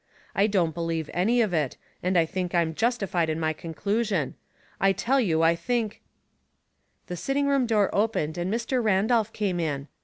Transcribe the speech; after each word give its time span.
I 0.33 0.47
don't 0.47 0.73
believe 0.73 1.09
in 1.09 1.15
any 1.15 1.41
of 1.41 1.53
it, 1.53 1.77
and 2.01 2.17
I 2.17 2.25
think 2.25 2.53
Tm 2.53 2.73
justified 2.73 3.29
in 3.29 3.39
my 3.39 3.53
conclusion. 3.53 4.33
1 4.79 4.95
tell 4.95 5.21
you 5.21 5.43
I 5.43 5.53
think 5.55 6.01
—'* 6.69 7.05
The 7.05 7.15
sitting 7.15 7.45
room 7.45 7.67
door 7.67 7.87
opened 7.93 8.35
and 8.35 8.51
Mr. 8.51 8.83
Ran 8.83 9.05
dolph 9.05 9.31
came 9.31 9.59
in. 9.59 9.87